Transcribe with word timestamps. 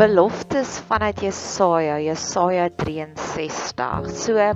Beloftes 0.00 0.78
vanuit 0.88 1.20
Jesaja, 1.20 1.98
Jesaja 2.00 2.70
63. 2.72 4.08
So 4.08 4.54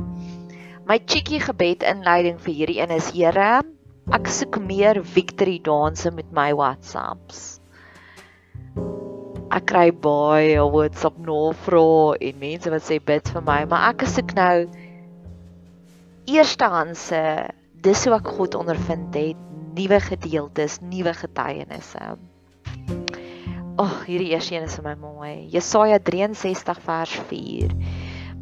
my 0.89 0.97
cheekie 1.05 1.41
gebed 1.45 1.85
inleiding 1.85 2.39
vir 2.41 2.55
hierdie 2.57 2.79
een 2.81 2.95
is 2.97 3.11
Here, 3.13 3.61
ek 4.17 4.31
soek 4.33 4.57
meer 4.65 5.03
victory 5.05 5.59
danse 5.61 6.09
met 6.17 6.33
my 6.33 6.49
WhatsApps. 6.57 7.61
Ek 9.53 9.69
kry 9.69 9.91
baie 9.93 10.65
WhatsApp 10.65 11.21
navrae 11.21 12.17
en 12.25 12.41
mense 12.41 12.73
wat 12.73 12.89
sê 12.89 12.97
bid 13.13 13.29
vir 13.37 13.45
my, 13.45 13.61
maar 13.69 13.91
ek 13.93 14.09
soek 14.09 14.33
nou 14.41 14.65
eerstehandse 16.25 17.21
dis 17.85 18.09
hoe 18.09 18.17
ek 18.17 18.33
God 18.39 18.57
ondervind 18.65 19.13
het, 19.21 19.49
nuwe 19.77 20.01
gedeeltes, 20.09 20.81
nuwe 20.81 21.13
getuienisse. 21.21 22.15
Ag, 23.75 23.91
oh, 23.91 24.05
hierdie 24.07 24.29
eerste 24.31 24.55
een 24.55 24.69
is 24.69 24.77
vir 24.79 24.85
my 24.87 24.93
mooi. 25.03 25.49
Jesaja 25.51 25.97
63 25.99 26.79
vers 26.85 27.11
4. 27.27 27.73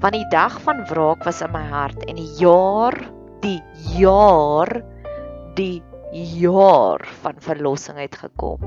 Want 0.03 0.12
die 0.12 0.26
dag 0.28 0.59
van 0.60 0.82
wraak 0.91 1.25
was 1.25 1.41
in 1.41 1.48
my 1.54 1.62
hart 1.70 2.04
en 2.04 2.20
die 2.20 2.28
jaar, 2.37 2.93
die 3.41 3.62
jaar, 3.97 4.69
die 5.56 5.81
jaar 6.12 7.00
van 7.22 7.41
verlossing 7.41 7.97
het 7.97 8.12
gekom. 8.21 8.60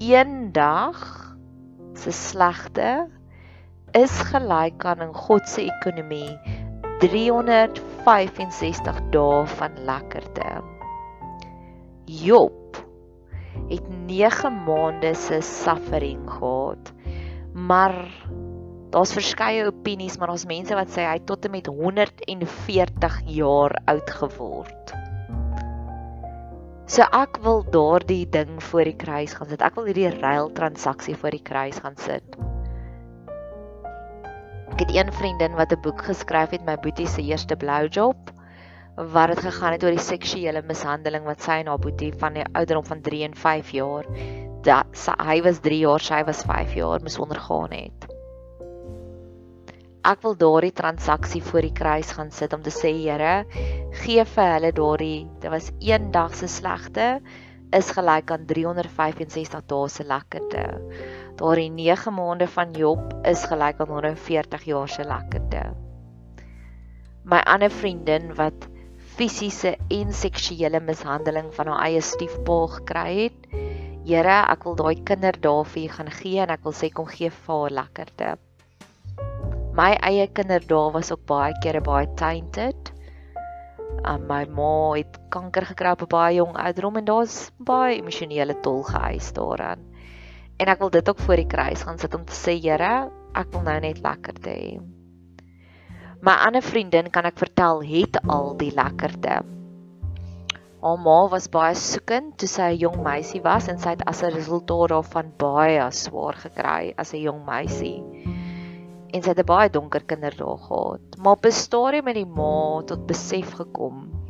Een 0.00 0.48
dag 0.56 0.96
se 1.92 2.08
slegte 2.16 3.04
is 3.92 4.16
gelyk 4.32 4.80
aan 4.88 5.04
in 5.10 5.12
God 5.12 5.44
se 5.44 5.68
ekonomie 5.68 6.40
365 7.04 8.96
dae 9.12 9.44
van 9.60 9.76
lekkerte. 9.84 10.73
Job 12.04 12.76
het 13.68 13.88
9 14.06 14.64
maande 14.64 15.14
se 15.14 15.40
suffering 15.40 16.30
gehad. 16.30 16.92
Maar 17.52 18.26
daar's 18.90 19.12
verskeie 19.12 19.66
opinies, 19.66 20.16
maar 20.18 20.28
daar's 20.28 20.46
mense 20.46 20.74
wat 20.74 20.90
sê 20.90 21.06
hy 21.06 21.16
het 21.18 21.26
tot 21.26 21.44
en 21.44 21.54
met 21.54 21.66
140 21.66 23.20
jaar 23.36 23.78
oud 23.84 24.10
geword. 24.20 24.94
So 26.84 27.06
ek 27.16 27.40
wil 27.42 27.64
daardie 27.72 28.26
ding 28.28 28.58
voor 28.62 28.84
die 28.84 28.96
kruis 29.00 29.32
gaan 29.34 29.48
sit. 29.48 29.62
Ek 29.64 29.78
wil 29.78 29.88
hierdie 29.88 30.10
ruil 30.20 30.52
transaksie 30.52 31.16
voor 31.16 31.32
die 31.32 31.42
kruis 31.42 31.80
gaan 31.80 31.96
sit. 31.96 32.36
Ek 34.74 34.82
het 34.82 34.92
een 34.92 35.12
vriendin 35.12 35.56
wat 35.56 35.72
'n 35.72 35.80
boek 35.80 36.04
geskryf 36.04 36.50
het, 36.50 36.66
my 36.66 36.76
boetie 36.76 37.06
se 37.06 37.22
eerste 37.22 37.56
blowjob 37.56 38.33
wat 38.96 39.32
dit 39.32 39.40
gegaan 39.42 39.74
het 39.74 39.84
oor 39.84 39.96
die 39.96 40.06
seksuele 40.06 40.62
mishandeling 40.68 41.24
wat 41.26 41.42
sy 41.42 41.58
en 41.62 41.70
haar 41.72 41.82
boetie 41.82 42.12
van 42.18 42.36
die 42.38 42.44
ouderdom 42.52 42.84
van 42.86 43.00
3 43.02 43.22
en 43.26 43.32
5 43.34 43.70
jaar 43.74 44.06
dat 44.64 44.96
sy, 44.96 45.14
hy 45.18 45.40
was 45.44 45.58
3 45.64 45.78
jaar, 45.82 46.02
sy 46.02 46.20
was 46.24 46.44
5 46.46 46.76
jaar 46.78 47.02
moes 47.02 47.18
ondergaan 47.18 47.74
het. 47.74 48.06
Ek 50.04 50.20
wil 50.22 50.36
daardie 50.36 50.72
transaksie 50.76 51.40
voor 51.42 51.64
die 51.64 51.72
kruis 51.72 52.12
gaan 52.12 52.30
sit 52.30 52.52
om 52.52 52.62
te 52.62 52.72
sê 52.72 52.92
Here, 52.92 53.44
gee 54.04 54.24
vir 54.34 54.50
hulle 54.52 54.70
daardie 54.76 55.24
dit 55.40 55.50
was 55.50 55.70
een 55.80 56.10
dag 56.12 56.36
se 56.36 56.48
slegte 56.48 57.08
is 57.74 57.88
gelyk 57.90 58.30
aan 58.30 58.44
365 58.46 59.64
dae 59.66 59.88
se 59.90 60.04
lekkerte. 60.06 60.66
Daardie 61.40 61.70
9 61.72 62.12
maande 62.14 62.46
van 62.46 62.76
Job 62.78 63.16
is 63.26 63.42
gelyk 63.50 63.80
aan 63.82 63.90
140 63.90 64.68
jaar 64.70 64.92
se 64.92 65.08
lekkerte. 65.08 65.64
My 67.24 67.40
ander 67.48 67.72
vriendin 67.72 68.30
wat 68.38 68.68
fisiese 69.14 69.76
en 69.94 70.10
seksuele 70.12 70.80
mishandeling 70.82 71.52
van 71.54 71.70
haar 71.70 71.84
eie 71.86 72.00
stiefpa 72.02 72.56
gekry 72.78 73.10
het. 73.18 73.44
Here, 74.04 74.40
ek 74.50 74.66
wil 74.66 74.74
daai 74.80 75.04
kinder 75.06 75.36
daar 75.40 75.68
vir 75.70 75.86
U 75.86 75.92
gaan 75.96 76.10
gee 76.16 76.40
en 76.42 76.52
ek 76.52 76.64
wil 76.66 76.74
sê 76.76 76.90
kom 76.92 77.06
gee 77.08 77.30
vir 77.30 77.60
haar 77.60 77.76
lekkerte. 77.78 78.32
My 79.74 79.92
eie 80.06 80.26
kinder 80.34 80.66
daar 80.66 80.90
was 80.94 81.12
ook 81.14 81.22
baie 81.30 81.54
kere 81.62 81.80
baie 81.82 82.10
tainted. 82.18 82.90
Um, 84.04 84.26
my 84.28 84.42
ma 84.50 84.96
het 84.98 85.16
kanker 85.30 85.64
gekry 85.70 85.94
op 85.94 86.02
'n 86.02 86.10
baie 86.10 86.36
jong 86.36 86.58
ouderdom 86.58 86.96
en 86.96 87.04
daar's 87.04 87.50
baie 87.58 87.96
emosionele 87.96 88.60
tol 88.66 88.82
gehuis 88.82 89.32
daaraan. 89.32 89.80
En 90.58 90.68
ek 90.68 90.78
wil 90.78 90.90
dit 90.90 91.08
ook 91.08 91.18
voor 91.18 91.36
die 91.36 91.46
kruis 91.46 91.82
gaan 91.82 91.98
sit 91.98 92.14
om 92.14 92.24
te 92.24 92.34
sê, 92.34 92.58
Here, 92.60 93.10
ek 93.34 93.50
wil 93.52 93.62
nou 93.62 93.80
net 93.80 94.02
lekkerte 94.02 94.50
hê. 94.50 94.93
My 96.24 96.38
ander 96.40 96.64
vriendin 96.64 97.10
kan 97.12 97.26
ek 97.28 97.36
vertel 97.36 97.82
het 97.84 98.16
al 98.32 98.54
die 98.56 98.70
lekkerte. 98.72 99.42
Haar 100.80 101.02
ma 101.04 101.16
was 101.28 101.50
baie 101.52 101.74
soekend 101.76 102.38
toe 102.40 102.48
sy 102.48 102.70
'n 102.70 102.78
jong 102.80 102.96
meisie 103.04 103.42
was 103.44 103.68
en 103.68 103.76
sy 103.82 103.92
het 103.92 104.06
as 104.08 104.22
'n 104.24 104.32
resultaat 104.32 104.88
daarvan 104.94 105.28
baie 105.36 105.84
swaar 105.92 106.40
gekry 106.46 106.94
as 106.96 107.12
'n 107.12 107.20
jong 107.28 107.44
meisie. 107.44 108.00
En 109.12 109.20
sy 109.20 109.28
het 109.34 109.42
'n 109.44 109.52
baie 109.52 109.68
donker 109.68 110.04
kinderdae 110.08 110.56
gehad. 110.64 111.04
Maar 111.20 111.36
op 111.36 111.44
'n 111.44 111.52
stadium 111.52 112.06
het 112.08 112.16
die 112.16 112.32
ma 112.40 112.80
tot 112.88 113.06
besef 113.06 113.52
gekom 113.60 114.23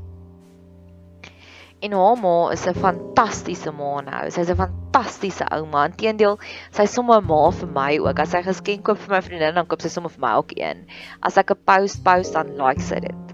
En 1.85 1.93
haar 1.93 2.17
ma 2.17 2.51
is 2.53 2.65
'n 2.67 2.75
fantastiese 2.85 3.73
ma 3.79 4.01
nou. 4.01 4.31
Sy's 4.31 4.51
'n 4.51 4.57
fantastiese 4.57 5.45
ouma. 5.57 5.85
Inteendeel, 5.91 6.39
sy 6.71 6.87
sommer 6.87 7.19
'n 7.21 7.27
ma 7.29 7.51
vir 7.51 7.69
my 7.69 7.99
ook. 7.99 8.19
As 8.19 8.31
sy 8.31 8.43
geskenk 8.43 8.85
koop 8.85 8.99
vir 8.99 9.17
my 9.17 9.21
vriendin, 9.21 9.55
dan 9.55 9.67
koop 9.67 9.83
sy 9.83 9.91
sommer 9.93 10.11
vir 10.15 10.25
my 10.27 10.33
ook 10.41 10.57
een. 10.57 10.87
As 11.23 11.37
ek 11.37 11.51
'n 11.51 11.61
post 11.67 12.05
post 12.05 12.33
dan 12.33 12.57
like 12.57 12.81
sy 12.81 13.01
dit. 13.01 13.25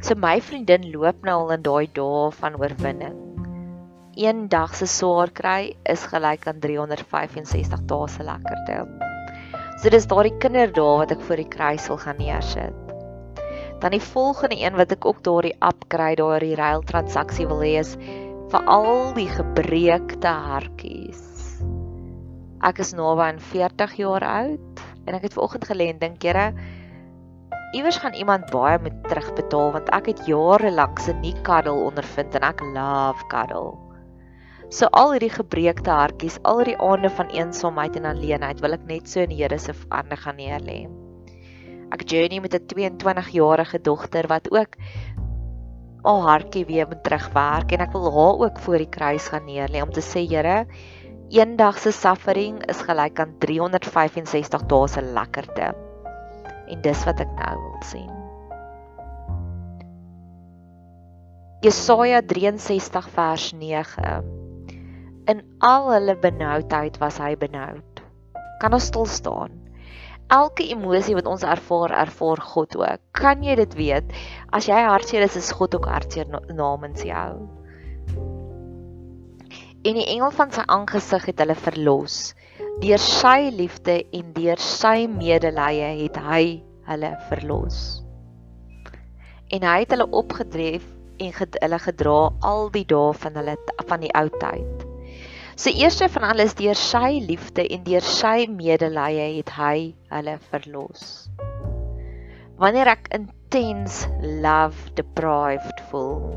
So 0.00 0.14
my 0.14 0.40
vriendin 0.40 0.90
loop 0.92 1.22
nou 1.24 1.36
al 1.42 1.52
in 1.52 1.62
daai 1.62 1.86
dae 1.92 2.30
van 2.40 2.56
oorwinning. 2.56 3.16
Een 4.16 4.48
dag 4.48 4.74
se 4.74 4.86
swaar 4.86 5.30
kry 5.30 5.76
is 5.84 6.06
gelyk 6.06 6.46
aan 6.46 6.60
365 6.60 7.84
dae 7.84 8.08
se 8.08 8.22
lekkerte. 8.22 8.86
So 9.82 9.90
dis 9.90 10.06
daardie 10.06 10.38
kinderdae 10.38 10.98
wat 10.98 11.10
ek 11.12 11.20
voor 11.20 11.36
die 11.36 11.48
kruis 11.48 11.88
wil 11.88 11.98
gaan 11.98 12.16
neersit. 12.16 12.85
Dan 13.80 13.92
die 13.92 14.02
volgende 14.02 14.56
een 14.60 14.76
wat 14.76 14.92
ek 14.92 15.04
ook 15.04 15.22
daardie 15.24 15.54
kry, 15.88 16.14
daardie 16.16 16.56
ruil 16.56 16.82
transaksie 16.82 17.46
wil 17.46 17.60
hê 17.60 17.78
is 17.80 17.96
vir 18.50 18.62
al 18.66 19.12
die 19.14 19.28
gebreekte 19.28 20.28
hartjies. 20.28 21.22
Ek 22.64 22.80
is 22.80 22.94
naby 22.96 23.30
aan 23.30 23.40
40 23.52 23.98
jaar 24.00 24.24
oud 24.24 24.76
En 25.06 25.14
ek 25.14 25.28
het 25.28 25.36
vanoggend 25.38 25.66
gelê 25.70 25.86
en 25.92 25.98
dink, 26.02 26.22
Here, 26.22 26.50
iewers 27.78 27.98
gaan 28.02 28.14
iemand 28.18 28.50
baie 28.50 28.78
moet 28.82 28.96
terugbetaal 29.06 29.72
want 29.78 29.90
ek 29.94 30.10
het 30.10 30.22
jare 30.26 30.72
lank 30.74 30.98
se 31.02 31.14
nie 31.22 31.34
cuddle 31.46 31.86
ondervind 31.86 32.34
en 32.34 32.46
ek 32.50 32.62
love 32.74 33.26
cuddle. 33.30 33.76
So 34.74 34.90
al 34.98 35.14
hierdie 35.14 35.30
gebreekte 35.30 35.94
hartjies, 35.94 36.40
al 36.42 36.64
hierdie 36.64 36.78
aande 36.82 37.10
van 37.14 37.30
eensaamheid 37.30 38.00
en 38.00 38.10
alleenheid 38.10 38.62
wil 38.64 38.74
ek 38.74 38.86
net 38.90 39.06
so 39.10 39.22
in 39.22 39.30
die 39.30 39.42
Here 39.44 39.58
se 39.62 39.76
hande 39.92 40.18
gaan 40.18 40.40
neerlê. 40.42 40.80
Ek 41.94 42.02
journey 42.10 42.40
met 42.40 42.54
'n 42.54 42.66
22-jarige 42.66 43.80
dogter 43.80 44.26
wat 44.26 44.50
ook 44.50 44.76
al 46.06 46.22
hartjie 46.22 46.64
weer 46.66 46.86
moet 46.86 47.02
terugwerk 47.02 47.72
en 47.72 47.82
ek 47.82 47.92
wil 47.92 48.10
haar 48.14 48.38
ook 48.46 48.58
voor 48.58 48.78
die 48.78 48.90
kruis 48.90 49.28
gaan 49.28 49.46
neerlê 49.46 49.82
om 49.82 49.90
te 49.90 50.02
sê 50.02 50.22
Here, 50.26 50.66
eendag 51.30 51.78
se 51.78 51.92
suffering 51.92 52.62
is 52.70 52.82
gelyk 52.86 53.20
aan 53.20 53.34
365 53.38 54.66
dae 54.70 54.88
se 54.88 55.02
lekkerte. 55.02 55.74
En 56.70 56.82
dis 56.82 57.04
wat 57.04 57.20
ek 57.20 57.32
nou 57.38 57.56
wil 57.62 57.82
sien. 57.82 58.10
Jesaja 61.66 62.22
63 62.22 63.08
vers 63.10 63.52
9 63.52 64.34
In 65.26 65.42
al 65.58 65.88
hulle 65.90 66.14
benoudheid 66.22 66.98
was 67.02 67.18
hy 67.18 67.34
benoud. 67.34 68.02
Kan 68.62 68.76
ons 68.76 68.86
stil 68.92 69.08
staan? 69.10 69.65
Elke 70.26 70.64
emosie 70.66 71.14
wat 71.14 71.28
ons 71.30 71.44
ervaar, 71.46 71.92
ervaar 71.94 72.40
God 72.42 72.74
ook. 72.76 73.02
Kan 73.14 73.44
jy 73.46 73.54
dit 73.60 73.74
weet? 73.78 74.08
As 74.50 74.66
jy 74.66 74.78
hartseer 74.82 75.22
is, 75.22 75.36
is 75.38 75.52
God 75.54 75.76
ook 75.78 75.86
hartseer 75.86 76.26
namens 76.50 77.04
jou. 77.06 77.30
En 79.86 79.94
die 79.94 80.06
engel 80.10 80.32
van 80.34 80.50
sy 80.50 80.64
aangesig 80.66 81.28
het 81.30 81.44
hulle 81.44 81.54
verlos. 81.54 82.34
Deur 82.82 82.98
sy 82.98 83.52
liefde 83.54 84.00
en 84.18 84.34
deur 84.34 84.58
sy 84.58 85.06
medelee 85.06 85.92
het 86.02 86.18
hy 86.26 86.42
hulle 86.90 87.12
verlos. 87.30 87.78
En 89.54 89.62
hy 89.62 89.78
het 89.84 89.94
hulle 89.94 90.10
opgedref 90.10 90.90
en 91.22 91.32
hulle 91.38 91.80
gedra 91.86 92.18
al 92.50 92.68
die 92.74 92.84
dae 92.90 93.14
van 93.22 93.38
hulle 93.38 93.56
van 93.86 94.02
die 94.02 94.14
ou 94.18 94.26
tyd. 94.42 94.85
Sy 95.56 95.70
eerste 95.80 96.04
van 96.12 96.26
alles 96.34 96.52
deur 96.58 96.76
sy 96.76 97.16
liefde 97.24 97.64
en 97.72 97.80
deur 97.86 98.04
sy 98.04 98.44
medelee 98.52 99.38
het 99.38 99.54
hy 99.56 99.94
hulle 100.10 100.34
verlos. 100.50 101.04
Wanneer 102.60 102.90
ek 102.92 103.08
intens 103.16 104.02
love 104.44 104.92
deprived 104.98 105.80
voel, 105.88 106.34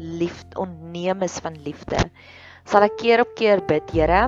liefde 0.00 0.56
onneem 0.64 1.26
is 1.26 1.36
van 1.44 1.58
liefde, 1.66 2.00
sal 2.64 2.88
ek 2.88 2.96
keer 3.02 3.26
op 3.26 3.36
keer 3.36 3.60
bid, 3.68 3.92
Here, 3.92 4.22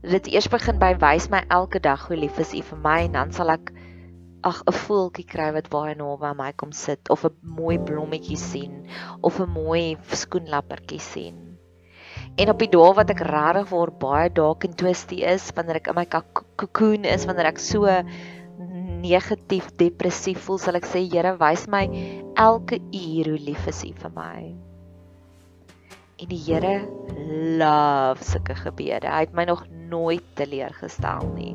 dit 0.00 0.32
eers 0.32 0.48
begin 0.48 0.80
by 0.80 0.94
wys 1.04 1.28
my 1.28 1.44
elke 1.52 1.84
dag 1.84 2.08
hoe 2.08 2.16
lief 2.16 2.40
is 2.40 2.56
U 2.56 2.64
vir 2.70 2.80
my 2.88 2.96
en 3.10 3.20
dan 3.20 3.36
sal 3.36 3.52
ek 3.58 3.74
ag 4.40 4.64
'n 4.64 4.78
voeltjie 4.86 5.28
kry 5.28 5.52
wat 5.52 5.68
baie 5.68 5.92
naby 6.00 6.32
my 6.32 6.48
kom 6.56 6.72
sit 6.72 7.12
of 7.12 7.28
'n 7.28 7.36
mooi 7.44 7.76
blommetjie 7.76 8.40
sien 8.40 8.88
of 9.20 9.36
'n 9.36 9.52
mooi 9.52 10.00
skoenlappertjie 10.16 11.04
sien. 11.12 11.49
En 12.36 12.48
op 12.48 12.58
die 12.58 12.70
dae 12.70 12.92
wat 12.94 13.10
ek 13.10 13.24
regtig 13.26 13.70
waar 13.70 13.92
baie 14.00 14.30
dalk 14.30 14.64
en 14.64 14.74
twisty 14.74 15.22
is, 15.26 15.50
wanneer 15.56 15.80
ek 15.80 15.90
in 15.92 15.98
my 15.98 16.06
cocoon 16.06 17.04
is, 17.04 17.26
wanneer 17.26 17.50
ek 17.50 17.58
so 17.58 17.86
negatief, 19.00 19.70
depressief 19.80 20.44
voel, 20.46 20.60
sal 20.60 20.78
ek 20.78 20.88
sê 20.88 21.02
Here, 21.08 21.34
wys 21.40 21.66
my 21.72 21.84
elke 22.38 22.80
uur 22.92 23.32
hoe 23.32 23.40
lief 23.50 23.66
is 23.70 23.82
U 23.88 23.92
vir 24.02 24.12
my. 24.16 24.40
En 26.20 26.28
die 26.28 26.40
Here 26.44 26.74
love 27.60 28.24
sulke 28.24 28.56
gebede. 28.58 29.08
Hy 29.08 29.24
het 29.24 29.36
my 29.36 29.46
nog 29.48 29.64
nooit 29.70 30.24
teleurgestel 30.36 31.32
nie. 31.32 31.54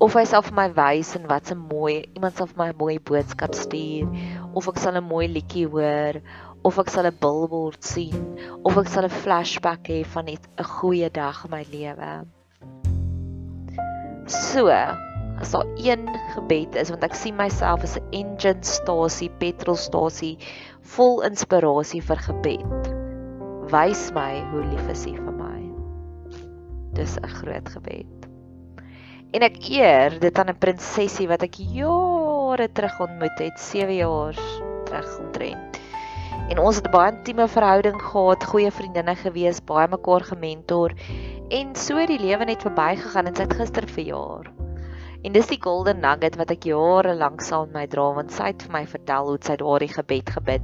Of 0.00 0.16
hy 0.16 0.24
sal 0.24 0.42
vir 0.42 0.56
my 0.56 0.68
wys 0.74 1.12
en 1.18 1.28
wat 1.28 1.52
'n 1.52 1.60
mooi, 1.70 2.08
iemand 2.16 2.36
sal 2.36 2.48
vir 2.48 2.58
my 2.58 2.68
'n 2.72 2.78
mooi 2.78 2.98
boodskap 2.98 3.54
stuur, 3.54 4.08
of 4.54 4.68
ek 4.68 4.78
sal 4.78 4.96
'n 4.96 5.04
mooi 5.04 5.28
liedjie 5.28 5.68
hoor, 5.68 6.22
of 6.62 6.78
ek 6.78 6.90
sal 6.92 7.06
'n 7.08 7.16
billboard 7.20 7.82
sien 7.84 8.36
of 8.64 8.76
ek 8.76 8.88
sal 8.88 9.04
'n 9.04 9.18
flashback 9.22 9.88
hê 9.88 10.04
van 10.04 10.28
'n 10.28 10.38
goeie 10.76 11.10
dag 11.10 11.44
in 11.44 11.50
my 11.50 11.64
lewe. 11.72 12.12
So, 14.26 14.68
as 14.68 15.50
daar 15.50 15.66
een 15.76 16.04
gebed 16.34 16.76
is 16.76 16.90
want 16.90 17.04
ek 17.04 17.14
sien 17.14 17.36
myself 17.36 17.82
as 17.82 17.96
'n 17.96 18.04
engine 18.12 18.62
stasie, 18.62 19.30
petrolstasie 19.40 20.36
vol 20.82 21.22
inspirasie 21.22 22.02
vir 22.02 22.20
gebed. 22.28 22.92
Wys 23.72 24.10
my 24.12 24.44
hoe 24.52 24.64
lief 24.64 24.88
is 24.88 25.06
U 25.06 25.16
vir 25.16 25.32
my. 25.32 25.60
Dis 26.92 27.16
'n 27.16 27.28
groot 27.40 27.68
gebed. 27.68 28.28
En 29.32 29.42
ek 29.42 29.56
eer 29.70 30.18
dit 30.20 30.38
aan 30.38 30.50
'n 30.50 30.58
prinsesie 30.58 31.28
wat 31.28 31.42
ek 31.42 31.56
jare 31.56 32.68
terug 32.72 33.00
ontmoet 33.00 33.38
het, 33.38 33.60
7 33.60 33.94
jaar 33.94 34.36
terug 34.84 35.18
omtrent. 35.18 35.79
En 36.50 36.58
ons 36.58 36.76
het 36.76 36.86
'n 36.86 36.90
baie 36.90 37.12
intieme 37.12 37.46
verhouding 37.48 38.00
gehad, 38.02 38.44
goeie 38.44 38.70
vriendinne 38.70 39.14
gewees, 39.16 39.60
baie 39.60 39.88
mekaar 39.88 40.24
gementor 40.26 40.94
en 41.48 41.74
so 41.74 42.06
die 42.06 42.18
lewe 42.18 42.44
net 42.44 42.62
verbygegaan 42.66 43.26
en 43.26 43.36
sy 43.36 43.42
het 43.46 43.54
gister 43.54 43.86
verjaar. 43.86 44.50
En 45.22 45.32
dis 45.32 45.46
die 45.46 45.60
golden 45.62 46.00
nugget 46.00 46.36
wat 46.40 46.50
ek 46.50 46.64
jare 46.64 47.14
lank 47.14 47.40
saam 47.40 47.68
met 47.68 47.74
my 47.74 47.86
dra 47.86 48.08
want 48.18 48.32
sy 48.32 48.50
het 48.50 48.62
vir 48.62 48.72
my 48.72 48.86
vertel 48.86 49.28
hoe 49.28 49.38
sy 49.46 49.56
daardie 49.62 49.92
gebed 49.94 50.30
gebid. 50.30 50.62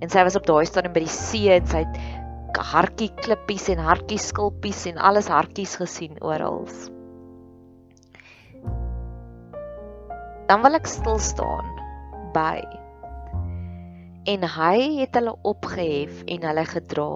En 0.00 0.10
sy 0.10 0.24
was 0.24 0.36
op 0.36 0.46
daai 0.46 0.66
stadium 0.66 0.92
by 0.92 1.04
die 1.04 1.14
see 1.14 1.52
en 1.54 1.66
sy 1.66 1.84
het 1.84 2.58
hartjie 2.72 3.12
klippies 3.22 3.68
en 3.68 3.78
hartjie 3.78 4.18
skulpies 4.18 4.86
en 4.86 4.98
alles 4.98 5.28
hartjies 5.28 5.76
gesien 5.76 6.18
oral. 6.20 6.66
Dan 10.48 10.62
wil 10.62 10.74
ek 10.74 10.86
stil 10.86 11.18
staan 11.18 11.68
by 12.34 12.81
en 14.24 14.44
hy 14.46 15.00
het 15.00 15.16
hulle 15.18 15.34
opgehef 15.42 16.22
en 16.30 16.44
hulle 16.46 16.64
gedra 16.70 17.14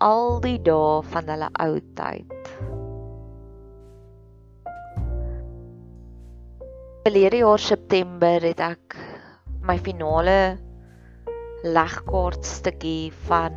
al 0.00 0.38
die 0.40 0.56
dae 0.64 1.02
van 1.12 1.28
hulle 1.28 1.48
ou 1.60 1.74
tyd. 1.98 2.50
Verlede 7.04 7.42
jaar 7.42 7.60
September 7.60 8.44
het 8.48 8.62
ek 8.64 8.96
my 9.68 9.76
finale 9.82 10.56
legkaart 11.66 12.46
stukkie 12.46 13.12
van 13.28 13.52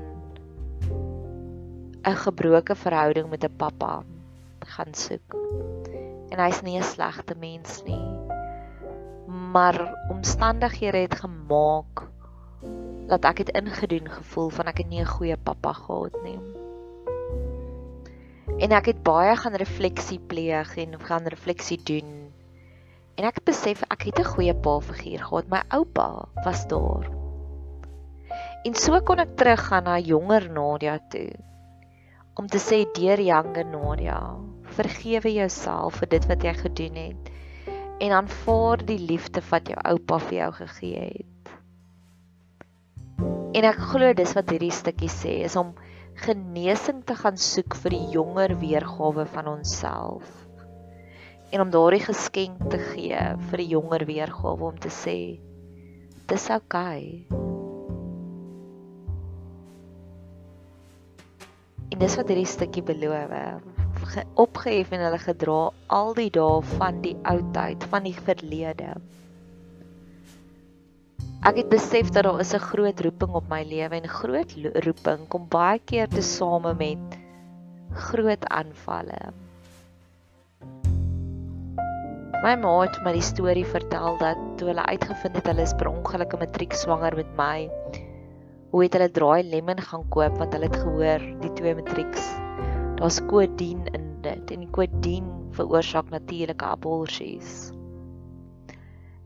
'n 2.04 2.18
gebroke 2.26 2.76
verhouding 2.76 3.30
met 3.30 3.44
'n 3.46 3.56
pappa 3.58 4.04
gaan 4.76 4.94
soek. 4.94 5.36
En 6.32 6.40
hy's 6.40 6.62
nie 6.62 6.78
'n 6.78 6.84
slegte 6.84 7.36
mens 7.40 7.84
nie. 7.84 8.10
Maar 9.28 10.08
omstandighede 10.10 10.98
het 10.98 11.16
gemaak 11.16 12.11
dat 13.08 13.26
ek 13.26 13.38
het 13.38 13.50
ingedoen 13.58 14.10
gevoel 14.10 14.50
van 14.50 14.66
ek 14.72 14.78
het 14.78 14.90
nie 14.90 15.02
'n 15.02 15.14
goeie 15.16 15.38
pappa 15.38 15.74
gehad 15.74 16.16
nie. 16.24 16.40
En 18.60 18.72
ek 18.72 18.86
het 18.86 19.04
baie 19.04 19.36
gaan 19.36 19.56
refleksie 19.56 20.20
pleeg 20.20 20.78
en 20.78 21.00
gaan 21.00 21.26
refleksie 21.26 21.80
doen. 21.84 22.34
En 23.16 23.26
ek 23.26 23.44
besef 23.44 23.84
ek 23.90 24.02
het 24.04 24.20
'n 24.20 24.34
goeie 24.34 24.54
pa 24.54 24.80
figuur 24.80 25.24
gehad. 25.24 25.48
My 25.50 25.62
oupa 25.70 26.28
was 26.46 26.68
daar. 26.68 27.10
En 28.64 28.76
so 28.76 29.00
kon 29.02 29.20
ek 29.20 29.36
teruggaan 29.36 29.84
na 29.84 30.00
jonger 30.00 30.50
Nadia 30.52 31.00
toe 31.10 31.32
om 32.40 32.48
te 32.48 32.60
sê 32.60 32.86
deur 32.96 33.20
younger 33.20 33.66
Nadia, 33.66 34.20
vergewe 34.78 35.34
jouself 35.34 36.00
vir 36.00 36.10
dit 36.14 36.28
wat 36.30 36.46
jy 36.48 36.54
gedoen 36.62 37.00
het 37.02 37.32
en 38.02 38.16
aanvaar 38.18 38.82
die 38.88 38.98
liefde 38.98 39.44
wat 39.50 39.68
jou 39.70 39.78
oupa 39.92 40.18
vir 40.26 40.38
jou 40.38 40.52
gegee 40.62 41.04
het. 41.10 41.41
En 43.52 43.66
ek 43.68 43.80
glo 43.92 44.14
dis 44.16 44.32
wat 44.38 44.52
hierdie 44.54 44.72
stukkie 44.72 45.12
sê 45.12 45.42
is 45.44 45.58
om 45.60 45.74
genesing 46.24 47.02
te 47.08 47.18
gaan 47.20 47.36
soek 47.36 47.76
vir 47.84 47.96
die 47.98 48.06
jonger 48.14 48.54
weergawe 48.62 49.26
van 49.34 49.50
onsself. 49.52 50.30
En 51.52 51.66
om 51.66 51.74
daardie 51.74 52.04
geskenk 52.06 52.62
te 52.72 52.80
gee 52.94 53.26
vir 53.50 53.64
die 53.64 53.68
jonger 53.74 54.06
weergawe 54.08 54.70
om 54.70 54.80
te 54.80 54.92
sê 55.02 55.18
dis 56.32 56.48
oukei. 56.56 57.28
En 61.92 62.00
dis 62.00 62.16
wat 62.22 62.32
hierdie 62.32 62.48
stukkie 62.48 62.86
beloof 62.88 63.36
opgehef 64.40 64.96
en 64.96 65.04
hulle 65.10 65.20
gedra 65.20 65.60
al 66.00 66.16
die 66.16 66.32
dae 66.40 66.62
van 66.78 67.04
die 67.04 67.18
ou 67.28 67.42
tyd 67.56 67.84
van 67.92 68.08
die 68.08 68.16
verlede. 68.16 68.96
Ek 71.42 71.58
het 71.58 71.72
besef 71.74 72.12
dat 72.14 72.24
daar 72.28 72.40
is 72.40 72.54
'n 72.54 72.62
groot 72.62 73.00
roeping 73.02 73.32
op 73.34 73.48
my 73.50 73.64
lewe 73.64 73.96
en 73.98 74.08
groot 74.08 74.52
roeping 74.86 75.28
kom 75.28 75.48
baie 75.50 75.80
keer 75.80 76.08
te 76.08 76.22
same 76.22 76.74
met 76.74 77.18
groot 77.94 78.46
aanvalle. 78.46 79.34
My 82.44 82.54
ma 82.56 82.76
het 82.82 83.02
my 83.04 83.14
die 83.14 83.26
storie 83.26 83.66
vertel 83.66 84.18
dat 84.18 84.38
toe 84.58 84.68
hulle 84.68 84.86
uitgevind 84.86 85.36
het 85.36 85.48
hulle 85.48 85.62
is 85.62 85.74
per 85.74 85.90
ongeluk 85.90 86.34
'n 86.34 86.40
matriek 86.46 86.74
swanger 86.74 87.16
met 87.16 87.34
my, 87.38 87.70
hoe 88.70 88.84
het 88.84 88.94
hulle 88.94 89.10
draai 89.10 89.44
lemon 89.44 89.82
gaan 89.82 90.10
koop 90.10 90.38
want 90.38 90.54
hulle 90.54 90.70
het 90.70 90.82
gehoor 90.86 91.20
die 91.42 91.54
twee 91.54 91.76
matrieks 91.76 92.32
Daar's 93.02 93.18
kodien 93.26 93.86
in 93.98 94.22
dit 94.22 94.52
en 94.52 94.60
die 94.60 94.70
kodien 94.70 95.26
veroorsaak 95.58 96.10
natuurlike 96.14 96.66
aborsies. 96.66 97.72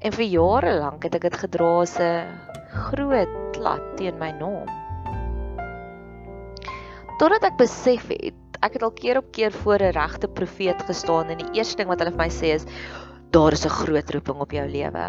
En 0.06 0.14
vir 0.14 0.28
jare 0.30 0.76
lank 0.78 1.06
het 1.08 1.16
ek 1.18 1.24
dit 1.26 1.38
gedra 1.42 1.70
as 1.82 1.96
'n 1.98 2.28
groot 2.70 3.32
klad 3.58 3.86
teen 3.98 4.20
my 4.22 4.30
naam. 4.38 4.70
Totdat 7.18 7.48
ek 7.48 7.58
besef 7.58 8.06
het, 8.12 8.38
ek 8.62 8.78
het 8.78 8.84
al 8.84 8.92
keer 8.92 9.18
op 9.18 9.32
keer 9.32 9.52
voor 9.52 9.82
'n 9.82 9.96
regte 9.98 10.28
profeet 10.28 10.82
gestaan 10.86 11.34
en 11.34 11.38
die 11.42 11.58
eerste 11.58 11.78
ding 11.78 11.90
wat 11.90 12.00
hulle 12.00 12.12
vir 12.12 12.22
my 12.22 12.30
sê 12.30 12.54
is 12.54 12.66
daar 13.32 13.52
is 13.52 13.66
'n 13.66 13.78
groot 13.82 14.12
roeping 14.14 14.40
op 14.46 14.52
jou 14.52 14.68
lewe. 14.68 15.06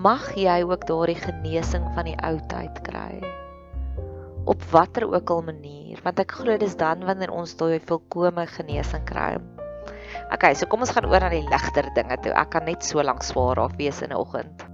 Mag 0.00 0.34
jy 0.34 0.62
ook 0.62 0.86
daardie 0.86 1.20
genesing 1.20 1.84
van 1.94 2.04
die 2.04 2.18
oudheid 2.22 2.80
kry. 2.82 3.20
Op 4.46 4.62
watter 4.70 5.04
ook 5.14 5.30
al 5.30 5.42
manier, 5.42 6.00
want 6.02 6.18
ek 6.18 6.32
glo 6.32 6.56
dis 6.56 6.76
dan 6.76 7.04
wanneer 7.04 7.30
ons 7.30 7.56
daai 7.56 7.80
volkomme 7.80 8.46
genesing 8.46 9.04
kry. 9.04 9.36
Okay, 10.28 10.52
so 10.52 10.68
kom 10.68 10.82
ons 10.84 10.92
gaan 10.92 11.06
oor 11.08 11.24
na 11.24 11.30
die 11.32 11.46
ligter 11.48 11.86
dinge 11.96 12.18
toe. 12.20 12.34
Ek 12.36 12.50
kan 12.52 12.66
net 12.68 12.84
so 12.84 13.00
lank 13.00 13.24
swaar 13.24 13.60
af 13.62 13.78
wees 13.80 14.02
in 14.04 14.12
'n 14.12 14.20
oggend. 14.20 14.66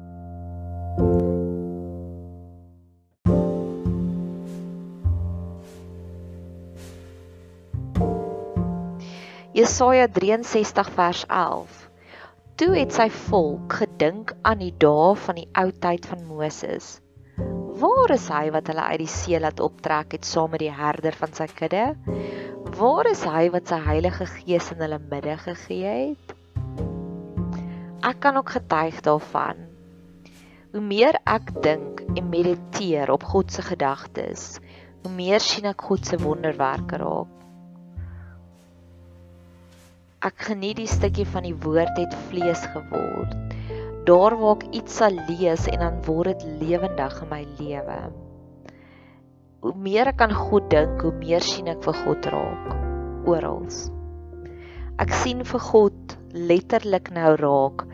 Jesaja 9.54 10.08
63 10.10 10.90
vers 10.90 11.22
11. 11.30 11.88
Toe 12.58 12.72
het 12.74 12.92
sy 12.92 13.06
volk 13.30 13.76
gedink 13.78 14.34
aan 14.42 14.58
die 14.58 14.74
dae 14.82 15.14
van 15.14 15.38
die 15.38 15.46
ou 15.54 15.70
tyd 15.70 16.06
van 16.10 16.26
Moses. 16.26 16.98
Waar 17.78 18.10
is 18.10 18.26
hy 18.30 18.50
wat 18.50 18.66
hulle 18.66 18.82
uit 18.90 19.00
die 19.04 19.10
see 19.10 19.38
laat 19.38 19.62
optrek 19.62 20.18
het 20.18 20.26
saam 20.26 20.50
met 20.50 20.62
die 20.62 20.74
herder 20.74 21.14
van 21.14 21.32
sy 21.38 21.46
kudde? 21.46 21.94
Waar 22.74 23.06
is 23.06 23.20
hy 23.22 23.52
wat 23.54 23.68
sy 23.70 23.76
Heilige 23.84 24.24
Gees 24.26 24.72
in 24.72 24.80
hulle 24.82 24.96
midde 24.98 25.36
gegee 25.38 25.90
het? 25.90 26.32
Ek 28.02 28.18
kan 28.24 28.34
ook 28.40 28.50
getuig 28.56 28.96
daarvan. 29.06 29.60
Hoe 30.72 30.82
meer 30.82 31.14
ek 31.22 31.52
dink 31.62 32.02
en 32.18 32.32
mediteer 32.32 33.12
op 33.14 33.22
God 33.30 33.54
se 33.54 33.62
gedagtes, 33.62 34.58
hoe 35.04 35.12
meer 35.14 35.44
sien 35.44 35.70
ek 35.70 35.86
God 35.86 36.02
se 36.02 36.18
wonderwerke 36.18 36.98
raak. 36.98 37.30
Ek 40.26 40.44
geniet 40.48 40.80
die 40.82 40.90
stukkie 40.90 41.28
van 41.30 41.46
die 41.46 41.54
woord 41.54 41.94
het 42.00 42.18
vlees 42.32 42.66
geword. 42.74 43.38
Daar 44.10 44.34
waar 44.42 44.58
ek 44.58 44.66
iets 44.82 44.98
sal 44.98 45.14
lees 45.30 45.70
en 45.70 45.86
dan 45.86 46.02
word 46.10 46.34
dit 46.34 46.66
lewendig 46.66 47.22
in 47.22 47.34
my 47.36 47.44
lewe. 47.62 48.02
Hoe 49.64 49.72
meer 49.80 50.10
ek 50.10 50.20
aan 50.20 50.32
God 50.36 50.66
dink, 50.68 50.98
hoe 51.00 51.10
meer 51.16 51.40
sien 51.40 51.70
ek 51.72 51.78
vir 51.86 51.94
God 52.02 52.26
raak 52.28 52.72
oral. 53.32 53.62
Ek 55.00 55.14
sien 55.16 55.38
vir 55.48 55.62
God 55.70 56.12
letterlik 56.36 57.06
nou 57.16 57.30
raak. 57.40 57.86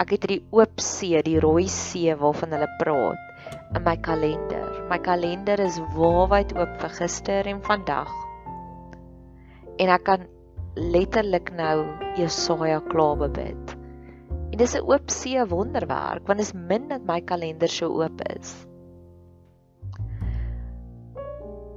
Ek 0.00 0.14
het 0.14 0.24
hierdie 0.24 0.38
oop 0.56 0.80
see, 0.80 1.20
die 1.26 1.36
rooi 1.44 1.66
see 1.68 2.14
waarvan 2.16 2.54
hulle 2.56 2.68
praat 2.80 3.52
in 3.76 3.84
my 3.84 3.94
kalender. 4.06 4.70
My 4.88 4.96
kalender 5.04 5.60
is 5.60 5.76
waarwyd 5.98 6.54
oop 6.56 6.72
vir 6.80 6.96
gister 6.96 7.52
en 7.52 7.60
vandag. 7.68 8.14
En 9.76 9.92
ek 9.98 10.08
kan 10.08 10.24
letterlik 10.80 11.52
nou 11.60 11.84
Jesaja 12.16 12.80
klaar 12.88 13.28
bid. 13.28 13.76
En 14.48 14.56
dis 14.56 14.78
'n 14.80 14.88
oop 14.88 15.12
see 15.12 15.44
wonderwerk 15.52 16.24
want 16.24 16.40
is 16.40 16.56
min 16.56 16.88
dat 16.88 17.04
my 17.04 17.20
kalender 17.20 17.68
so 17.68 17.92
oop 18.00 18.24
is. 18.32 18.56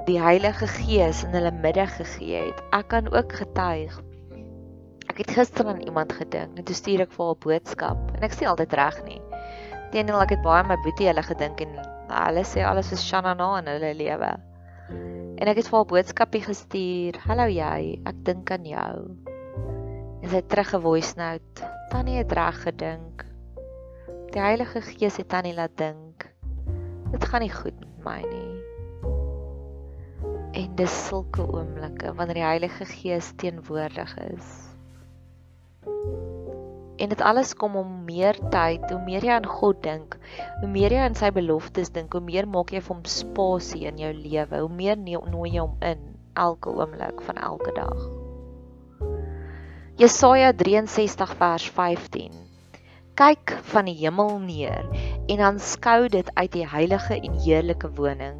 Die 0.08 0.18
Heilige 0.18 0.66
Gees 0.66 1.20
in 1.22 1.36
hulle 1.38 1.52
midde 1.54 1.84
gegee 1.86 2.40
het. 2.48 2.62
Ek 2.74 2.88
kan 2.90 3.06
ook 3.14 3.36
getuig. 3.38 4.00
Ek 5.12 5.20
het 5.22 5.34
gister 5.36 5.68
aan 5.70 5.84
iemand 5.86 6.16
gedink 6.18 6.58
en 6.58 6.66
toe 6.66 6.74
stuur 6.74 7.04
ek 7.04 7.14
vir 7.14 7.28
haar 7.28 7.38
boodskap 7.44 8.08
en 8.16 8.26
ek 8.26 8.34
sê 8.34 8.48
altyd 8.50 8.74
reg 8.80 8.98
nie. 9.06 9.20
Teenoor 9.94 10.24
ek 10.24 10.34
het 10.34 10.42
baie 10.42 10.64
my 10.66 10.80
boetie 10.82 11.06
hulle 11.06 11.22
gedink 11.28 11.62
en 11.68 11.78
hulle 12.16 12.46
sê 12.50 12.66
alles 12.66 12.90
is 12.98 13.04
shanana 13.06 13.52
in 13.60 13.70
hulle 13.76 13.94
lewe. 14.00 14.32
En 15.38 15.54
ek 15.54 15.62
het 15.62 15.70
vir 15.70 15.78
haar 15.78 15.88
boodskapie 15.94 16.44
gestuur. 16.48 17.22
Hallo 17.28 17.46
jy, 17.54 18.02
ek 18.10 18.26
dink 18.26 18.50
aan 18.58 18.66
jou. 18.72 18.98
En 19.30 20.26
sy 20.26 20.40
het 20.40 20.50
terug 20.50 20.74
'n 20.80 20.82
voice 20.82 21.14
note. 21.22 21.70
Tannie 21.94 22.18
het 22.24 22.34
reg 22.34 22.58
gedink. 22.66 23.26
Die 24.34 24.42
Heilige 24.42 24.82
Gees 24.82 25.22
het 25.22 25.30
Tannie 25.30 25.54
laat 25.54 25.78
dink. 25.78 26.26
Dit 27.14 27.26
gaan 27.26 27.46
nie 27.46 27.54
goed 27.54 27.78
met 27.78 28.04
my 28.04 28.22
nie. 28.34 28.71
En 30.62 30.76
dis 30.80 30.98
sulke 31.08 31.46
oomblikke 31.48 32.14
wanneer 32.18 32.44
die 32.44 32.50
Heilige 32.50 32.86
Gees 32.86 33.34
teenwoordig 33.42 34.18
is 34.30 34.52
en 37.02 37.10
dit 37.10 37.22
alles 37.26 37.56
kom 37.58 37.76
om 37.80 37.94
meer 38.06 38.38
tyd, 38.54 38.84
hoe 38.92 39.00
meer 39.02 39.26
jy 39.26 39.34
aan 39.34 39.48
God 39.50 39.80
dink, 39.82 40.18
hoe 40.62 40.70
meer 40.70 40.94
jy 40.94 41.00
aan 41.02 41.18
sy 41.18 41.32
beloftes 41.34 41.90
dink, 41.96 42.14
hoe 42.14 42.22
meer 42.22 42.46
maak 42.46 42.74
jy 42.74 42.82
vir 42.84 42.94
hom 42.94 43.06
spasie 43.10 43.88
in 43.90 43.98
jou 43.98 44.12
lewe, 44.14 44.60
hoe 44.62 44.70
meer 44.70 45.00
nooi 45.02 45.50
jy 45.50 45.64
hom 45.64 45.74
in 45.82 46.04
elke 46.38 46.70
oomblik 46.70 47.24
van 47.26 47.42
elke 47.42 47.74
dag. 47.74 48.06
Jesaja 49.98 50.54
63 50.58 51.34
vers 51.42 51.66
15. 51.74 52.38
Kyk 53.18 53.58
van 53.74 53.90
die 53.90 53.98
hemel 53.98 54.38
neer 54.46 54.86
en 55.30 55.44
aanskou 55.50 56.06
dit 56.10 56.30
uit 56.38 56.54
die 56.54 56.68
heilige 56.70 57.18
en 57.18 57.42
heerlike 57.42 57.90
woning. 57.98 58.38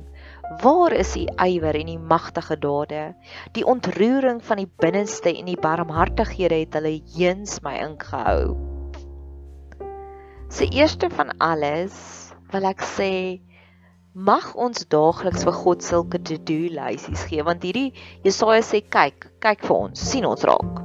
Waar 0.60 0.92
is 0.92 1.16
u 1.16 1.24
ywer 1.40 1.78
en 1.80 1.88
die 1.88 2.00
magtige 2.00 2.58
dade? 2.60 3.16
Die 3.56 3.64
ontroering 3.66 4.42
van 4.44 4.60
die 4.60 4.68
binneste 4.84 5.32
en 5.32 5.48
die 5.48 5.60
barmhartighede 5.60 6.58
het 6.66 6.76
hulle 6.76 6.98
heens 7.16 7.62
my 7.64 7.78
ingehou. 7.80 8.58
Se 10.52 10.68
eerste 10.68 11.08
van 11.10 11.32
alles 11.40 11.96
wil 12.52 12.68
ek 12.68 12.84
sê 12.84 13.14
mag 14.12 14.52
ons 14.60 14.84
daagliks 14.92 15.48
vir 15.48 15.56
God 15.64 15.88
sulke 15.88 16.20
to-do 16.20 16.68
lysies 16.76 17.24
gee 17.32 17.48
want 17.48 17.64
hierdie 17.64 17.94
Jesaja 18.28 18.60
sê 18.60 18.84
kyk, 18.84 19.32
kyk 19.40 19.64
vir 19.70 19.78
ons, 19.78 20.08
sien 20.12 20.28
ons 20.28 20.44
raak. 20.52 20.81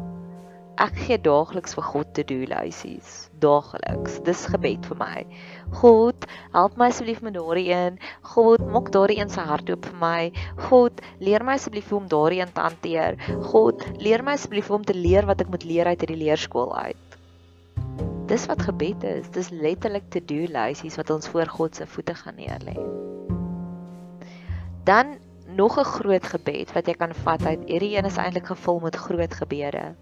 Ek 0.77 0.93
gee 1.07 1.17
daagliks 1.17 1.73
vir 1.73 1.85
God 1.89 2.09
to-do 2.13 2.45
lysies 2.51 3.27
daagliks. 3.41 4.19
Dis 4.27 4.43
gebed 4.53 4.85
vir 4.91 4.99
my. 5.01 5.23
God, 5.81 6.27
help 6.53 6.77
my 6.81 6.91
asseblief 6.93 7.23
met 7.25 7.37
daardie 7.37 7.71
een. 7.71 7.99
God, 8.35 8.65
maak 8.75 8.91
daardie 8.93 9.19
een 9.21 9.33
se 9.33 9.41
hart 9.41 9.71
oop 9.73 9.89
vir 9.89 9.99
my. 10.03 10.21
God, 10.69 11.01
leer 11.25 11.45
my 11.49 11.57
asseblief 11.57 11.89
hoe 11.93 12.01
om 12.03 12.13
daardie 12.13 12.43
een 12.43 12.53
te 12.53 12.65
hanteer. 12.65 13.19
God, 13.49 13.85
leer 14.03 14.25
my 14.25 14.37
asseblief 14.37 14.69
hoe 14.69 14.79
om 14.79 14.87
te 14.87 14.97
leer 14.97 15.29
wat 15.29 15.41
ek 15.45 15.53
moet 15.53 15.65
leer 15.65 15.89
uit 15.89 16.05
hierdie 16.05 16.21
leerskool 16.27 16.73
uit. 16.77 17.19
Dis 18.29 18.45
wat 18.51 18.65
gebed 18.69 19.05
is. 19.07 19.29
Dis 19.33 19.53
letterlik 19.55 20.11
te 20.13 20.21
do 20.21 20.49
lysies 20.53 21.01
wat 21.01 21.13
ons 21.15 21.29
voor 21.33 21.49
God 21.57 21.77
se 21.79 21.87
voete 21.89 22.17
gaan 22.21 22.37
neerlê. 22.37 22.77
Dan 24.85 25.17
nog 25.57 25.79
'n 25.81 25.89
groot 25.99 26.27
gebed 26.27 26.73
wat 26.73 26.87
jy 26.87 26.95
kan 26.95 27.15
vat 27.15 27.47
uit. 27.47 27.65
Hierdie 27.65 27.97
een 27.97 28.05
is 28.05 28.17
eintlik 28.21 28.47
gevul 28.47 28.81
met 28.81 28.97
groot 28.97 29.35
gebede 29.35 29.95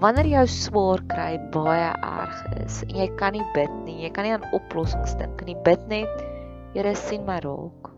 wanneer 0.00 0.26
jou 0.32 0.46
swaar 0.48 1.04
kry 1.12 1.34
baie 1.54 1.92
erg 1.94 2.42
is 2.64 2.82
en 2.88 2.96
jy 3.02 3.08
kan 3.20 3.36
nie 3.36 3.46
bid 3.54 3.72
nie, 3.84 4.00
jy 4.06 4.10
kan 4.16 4.26
nie 4.26 4.34
aan 4.36 4.50
oplossings 4.56 5.16
dink 5.20 5.44
nie, 5.46 5.58
bid 5.66 5.86
net 5.92 6.28
Here 6.70 6.94
sien 6.94 7.24
my 7.26 7.40
raak. 7.42 7.88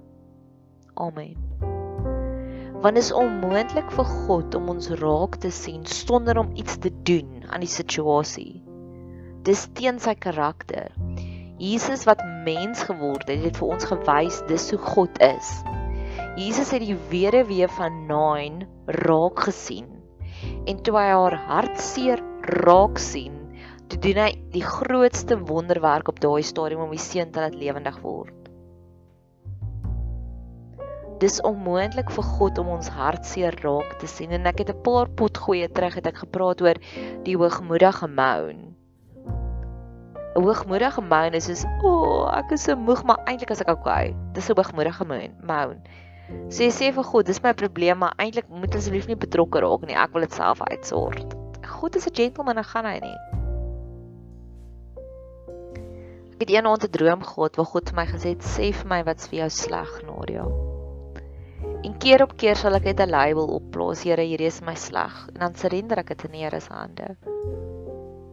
Amen. 0.96 1.36
Want 2.80 2.96
is 2.96 3.10
onmoontlik 3.12 3.90
vir 3.92 4.06
God 4.24 4.54
om 4.56 4.70
ons 4.72 4.88
raak 5.02 5.36
te 5.42 5.50
sien 5.52 5.84
sonder 5.84 6.40
om 6.40 6.54
iets 6.56 6.78
te 6.80 6.88
doen 7.04 7.44
aan 7.50 7.60
die 7.60 7.68
situasie. 7.68 8.62
Dis 9.44 9.66
teen 9.76 10.00
sy 10.00 10.14
karakter. 10.16 10.88
Jesus 11.60 12.06
wat 12.08 12.24
mens 12.46 12.80
geword 12.88 13.28
het, 13.28 13.44
het 13.44 13.60
vir 13.60 13.74
ons 13.76 13.90
gewys 13.92 14.40
dis 14.48 14.70
hoe 14.72 14.80
God 14.86 15.20
is. 15.20 15.52
Jesus 16.40 16.72
het 16.72 16.80
die 16.80 16.96
weduwee 17.12 17.68
van 17.76 18.06
Nain 18.08 18.62
raak 19.04 19.44
gesien 19.50 20.01
en 20.66 20.82
toe 20.82 20.96
hy 20.98 21.08
haar 21.10 21.36
hartseer 21.48 22.22
raak 22.64 22.98
sien, 22.98 23.34
toe 23.88 23.98
doen 24.02 24.22
hy 24.24 24.30
die 24.54 24.64
grootste 24.64 25.38
wonderwerk 25.38 26.08
op 26.08 26.20
daai 26.20 26.42
stadium 26.42 26.86
om 26.86 26.94
die 26.94 27.02
seun 27.02 27.32
te 27.32 27.42
laat 27.44 27.58
lewendig 27.58 27.98
word. 28.04 28.38
Dis 31.22 31.38
onmoontlik 31.46 32.10
vir 32.10 32.26
God 32.34 32.58
om 32.58 32.72
ons 32.74 32.88
hartseer 32.90 33.54
raak 33.62 33.94
te 34.00 34.08
sien 34.10 34.32
en 34.34 34.48
ek 34.50 34.64
het 34.64 34.70
'n 34.74 34.82
paar 34.82 35.08
potgoeie 35.08 35.68
terug 35.70 35.94
het 35.94 36.06
ek 36.06 36.24
gepraat 36.24 36.62
oor 36.62 36.78
die 37.24 37.36
hoogmoedige 37.36 38.08
moan. 38.08 38.74
'n 40.32 40.42
Hoogmoedige 40.42 41.02
moan 41.04 41.34
is 41.34 41.44
soos, 41.44 41.64
"O, 41.84 41.88
oh, 41.88 42.38
ek 42.38 42.52
is 42.52 42.64
so 42.64 42.76
moeg, 42.76 43.04
maar 43.04 43.20
eintlik 43.26 43.50
is 43.50 43.60
ek 43.60 43.68
okay." 43.68 44.16
Dis 44.32 44.48
'n 44.48 44.56
hoogmoedige 44.56 45.04
moan. 45.04 45.78
So 46.48 46.62
jy 46.64 46.70
sê 46.70 46.90
vir 46.92 47.04
God, 47.04 47.26
dis 47.26 47.42
my 47.42 47.52
probleem, 47.52 47.98
maar 47.98 48.14
eintlik 48.20 48.48
moet 48.48 48.74
asseblief 48.76 49.06
nie 49.08 49.16
betrokke 49.16 49.60
raak 49.64 49.86
nie. 49.88 49.96
Ek 49.96 50.12
wil 50.12 50.26
dit 50.26 50.32
self 50.36 50.62
uitsort. 50.62 51.36
God 51.66 51.96
is 51.96 52.06
'n 52.06 52.14
gentleman, 52.14 52.58
en 52.58 52.64
gaan 52.64 52.84
hy 52.84 52.98
nie. 53.00 53.18
Ek 56.34 56.48
het 56.48 56.50
eendag 56.50 56.84
'n 56.84 56.90
droom 56.90 57.22
gehad 57.22 57.56
waar 57.56 57.66
God 57.66 57.88
vir 57.90 57.96
my 57.96 58.06
gesê 58.06 58.28
het: 58.34 58.42
"Sê 58.42 58.72
vir 58.72 58.88
my 58.88 59.02
wat's 59.04 59.28
vir 59.28 59.38
jou 59.40 59.50
sleg, 59.50 59.90
Nadia." 60.06 60.46
En 61.82 61.98
keer 61.98 62.22
op 62.22 62.36
keer 62.36 62.56
sal 62.56 62.74
ek 62.74 62.84
net 62.84 63.00
'n 63.00 63.10
label 63.10 63.46
opplaas, 63.46 64.02
Here, 64.02 64.22
hierdie 64.22 64.46
is 64.46 64.60
my 64.60 64.74
sleg, 64.74 65.28
en 65.34 65.40
dan 65.40 65.54
surrender 65.54 65.98
ek 65.98 66.08
dit 66.08 66.24
in 66.24 66.34
Here 66.40 66.60
se 66.60 66.72
hande. 66.72 67.16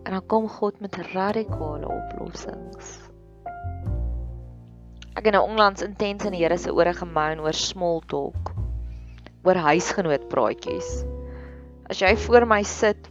En 0.06 0.12
dan 0.12 0.26
kom 0.28 0.48
God 0.48 0.80
met 0.80 0.96
radikale 0.96 1.88
oplossings. 1.88 3.09
Ek 5.18 5.26
het 5.26 5.34
nou 5.34 5.42
onlangs 5.48 5.82
intens 5.82 6.26
in 6.28 6.36
die 6.36 6.44
Here 6.44 6.58
se 6.62 6.72
ore 6.74 6.94
gemoun 6.94 7.42
oor 7.42 7.58
small 7.58 8.02
talk, 8.12 8.52
oor 9.48 9.58
huisgenoot 9.66 10.28
praatjies. 10.30 10.90
As 11.90 12.02
jy 12.04 12.12
voor 12.28 12.46
my 12.50 12.62
sit 12.68 13.10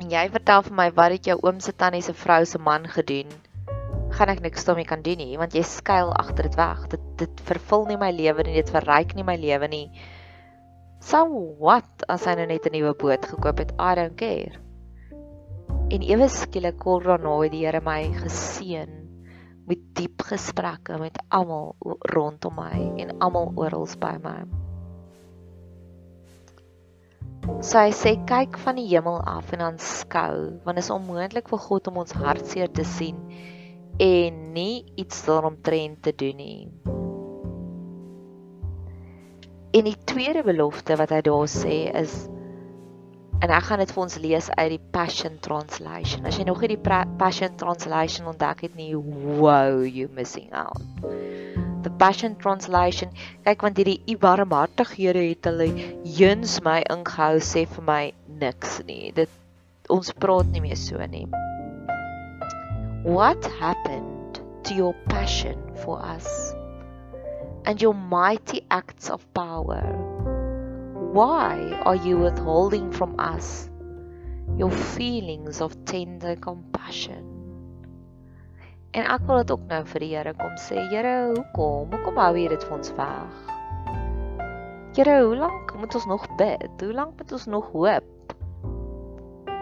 en 0.00 0.08
jy 0.12 0.24
vertel 0.32 0.64
vir 0.64 0.76
my 0.78 0.88
wat 0.96 1.14
het 1.18 1.28
jou 1.28 1.36
oom 1.44 1.60
se 1.60 1.74
tannie 1.76 2.02
se 2.04 2.16
vrou 2.16 2.40
se 2.48 2.58
man 2.58 2.88
gedoen, 2.88 3.28
gaan 4.16 4.32
ek 4.32 4.42
niks 4.44 4.64
daarmee 4.64 4.88
kan 4.88 5.04
doen 5.04 5.20
nie, 5.20 5.36
want 5.36 5.54
jy 5.54 5.62
skuil 5.66 6.12
agter 6.16 6.48
dit 6.48 6.58
weg. 6.58 6.84
Dit 6.96 7.06
dit 7.20 7.46
vervul 7.50 7.88
nie 7.90 8.00
my 8.00 8.10
lewe 8.14 8.48
nie, 8.48 8.56
dit 8.56 8.72
verryk 8.72 9.14
nie 9.14 9.26
my 9.28 9.36
lewe 9.36 9.68
nie. 9.68 9.86
So 11.04 11.28
what 11.60 12.08
as 12.08 12.24
hy 12.24 12.38
nou 12.40 12.48
net 12.48 12.66
'n 12.66 12.72
nuwe 12.78 12.94
boot 12.96 13.26
gekoop 13.28 13.60
het? 13.60 13.76
I 13.78 13.94
don't 13.94 14.16
care. 14.16 14.56
En 15.92 16.00
ewe 16.02 16.28
skielik 16.28 16.78
kort 16.78 17.04
daarna 17.04 17.42
het 17.42 17.52
die 17.52 17.66
Here 17.66 17.80
my 17.84 18.08
geseën 18.24 19.03
met 19.68 19.80
diep 19.96 20.22
gesprekke 20.28 20.98
met 21.00 21.18
almal 21.28 21.74
rondom 22.12 22.58
my 22.58 22.76
en 23.00 23.16
almal 23.18 23.52
oral 23.56 23.88
by 24.00 24.14
my. 24.24 24.38
So 27.60 27.80
hy 27.80 27.92
sê 27.92 28.14
kyk 28.28 28.56
van 28.64 28.78
die 28.80 28.86
hemel 28.88 29.20
af 29.28 29.52
en 29.52 29.60
dan 29.60 29.78
skou, 29.80 30.60
want 30.64 30.78
dit 30.78 30.84
is 30.84 30.92
onmoontlik 30.92 31.48
vir 31.52 31.60
God 31.66 31.90
om 31.90 32.00
ons 32.04 32.16
hartseer 32.16 32.70
te 32.72 32.84
sien 32.88 33.20
en 34.00 34.38
nie 34.56 34.84
iets 35.00 35.24
daaromtrent 35.26 36.00
te 36.02 36.14
doen 36.16 36.40
nie. 36.40 36.68
En 39.74 39.88
die 39.88 39.98
tweede 40.06 40.44
belofte 40.46 40.96
wat 40.96 41.12
hy 41.12 41.20
daar 41.26 41.50
sê 41.50 41.76
is 41.92 42.14
en 43.44 43.52
ek 43.52 43.66
gaan 43.68 43.82
dit 43.82 43.90
vir 43.92 44.02
ons 44.06 44.14
lees 44.24 44.46
uit 44.56 44.70
die 44.72 44.82
Passion 44.94 45.34
Translation. 45.44 46.24
As 46.24 46.38
jy 46.40 46.46
nog 46.48 46.62
nie 46.64 46.70
die 46.72 46.80
Passion 47.20 47.52
Translation 47.60 48.30
ontdek 48.30 48.62
het 48.64 48.78
nie, 48.78 48.94
wow, 48.96 49.82
you 49.84 50.08
missing 50.16 50.48
out. 50.56 50.80
The 51.84 51.92
Passion 52.00 52.38
Translation, 52.40 53.12
kyk 53.44 53.66
want 53.66 53.76
hierdie 53.76 53.98
u 54.08 54.16
barmhartighede 54.22 55.26
het 55.26 55.44
hulle 55.50 55.68
eens 56.08 56.56
my 56.64 56.78
ingehou 56.88 57.36
sê 57.44 57.66
vir 57.68 57.84
my 57.84 58.02
niks 58.40 58.80
nie. 58.88 59.12
Dit 59.12 59.92
ons 59.92 60.14
praat 60.24 60.48
nie 60.54 60.64
meer 60.64 60.80
so 60.80 61.04
nie. 61.04 61.26
What 63.04 63.44
happened 63.60 64.40
to 64.64 64.72
your 64.72 64.96
passion 65.12 65.60
for 65.84 66.00
us 66.00 66.54
and 67.68 67.84
your 67.84 67.92
mighty 67.92 68.64
acts 68.72 69.12
of 69.12 69.20
power? 69.36 70.13
Why 71.14 71.78
are 71.86 71.94
you 71.94 72.18
withholding 72.18 72.90
from 72.90 73.14
us 73.20 73.70
your 74.58 74.72
feelings 74.72 75.60
of 75.60 75.76
tender 75.86 76.34
compassion? 76.34 77.22
En 78.98 79.06
ek 79.06 79.22
wil 79.28 79.44
dit 79.44 79.52
ook 79.54 79.62
nou 79.70 79.78
vir 79.92 80.02
die 80.02 80.08
Here 80.10 80.32
kom 80.34 80.56
sê, 80.58 80.80
Here, 80.90 81.12
hoekom? 81.36 81.94
Hoekom 81.94 82.18
hou 82.18 82.32
jy 82.34 82.48
dit 82.50 82.66
vir 82.66 82.74
ons 82.74 82.90
weg? 82.98 83.36
Here, 84.98 85.14
hoe 85.22 85.36
lank 85.38 85.70
moet 85.78 85.94
ons 86.00 86.08
nog 86.10 86.24
bid? 86.40 86.82
Hoe 86.82 86.96
lank 86.98 87.14
moet 87.22 87.36
ons 87.38 87.46
nog 87.54 87.70
hoop? 87.76 88.10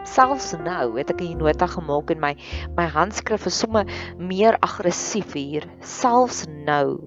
selfs 0.09 0.55
nou 0.65 0.97
het 0.97 1.13
ek 1.13 1.21
'n 1.23 1.37
nota 1.39 1.69
gemaak 1.69 2.11
en 2.11 2.21
my 2.21 2.33
my 2.77 2.89
handskrif 2.91 3.47
is 3.47 3.59
sommer 3.61 3.85
meer 4.19 4.57
aggressief 4.65 5.37
hier 5.37 5.69
selfs 5.79 6.43
nou 6.49 6.99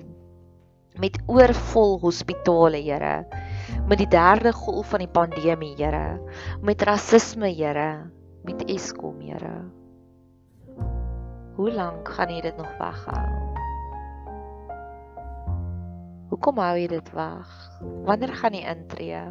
met 1.02 1.18
oorvol 1.28 2.00
hospitale 2.00 2.80
Here 2.80 3.26
met 3.86 4.02
die 4.02 4.10
derde 4.10 4.54
golf 4.54 4.90
van 4.94 5.06
die 5.06 5.12
pandemie 5.12 5.74
Here 5.78 6.20
met 6.62 6.82
rasisme 6.82 7.52
Here 7.54 8.10
met 8.46 8.66
Eskom 8.70 9.22
Here 9.22 9.56
Hoe 11.56 11.72
lank 11.72 12.10
gaan 12.18 12.34
jy 12.34 12.42
dit 12.42 12.58
nog 12.58 12.72
weghou 12.82 13.26
Hoekom 16.34 16.60
hou 16.60 16.76
jy 16.80 16.92
dit 16.98 17.16
weg 17.16 17.58
Wanneer 18.10 18.38
gaan 18.42 18.58
jy 18.58 18.66
intree 18.76 19.26